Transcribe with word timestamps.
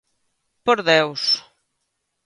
_¡Por 0.65 0.77
Deus! 0.91 1.23